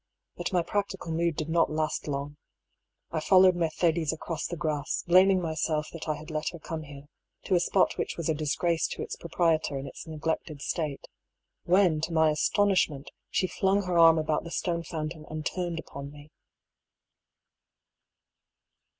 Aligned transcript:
But 0.35 0.51
my 0.51 0.63
practical 0.63 1.11
mood 1.11 1.35
did 1.35 1.47
not 1.47 1.69
last 1.69 2.07
long. 2.07 2.37
I 3.11 3.19
followed 3.19 3.55
Mercedes 3.55 4.11
across 4.11 4.47
the 4.47 4.57
grass, 4.57 5.03
blaming 5.05 5.39
myself 5.39 5.91
that 5.93 6.07
I 6.09 6.15
had 6.15 6.31
let 6.31 6.49
her 6.49 6.57
EXTRACT 6.57 6.65
FROM 6.67 6.81
DIARY 6.81 6.89
OP 6.89 6.89
DR. 6.89 6.97
HUGH 6.97 7.03
PAULL. 7.03 7.07
265 7.43 7.47
come 7.47 7.47
here, 7.47 7.47
to 7.47 7.55
a 7.55 7.59
spot 7.59 7.97
which 7.99 8.17
was 8.17 8.27
a 8.29 8.33
disgrace 8.33 8.87
to 8.87 9.01
its 9.03 9.15
pro 9.15 9.29
prietor 9.29 9.79
in 9.79 9.85
its 9.85 10.07
neglected 10.07 10.63
state— 10.63 11.07
when 11.75 12.01
to 12.01 12.11
my 12.13 12.31
astonishment 12.31 13.11
she 13.29 13.45
flang 13.45 13.83
her 13.83 13.99
arm 13.99 14.17
about 14.17 14.43
the 14.43 14.49
stone 14.49 14.81
fountain 14.81 15.27
and 15.29 15.45
turned 15.45 15.77
upon 15.79 16.09
me. 16.11 16.31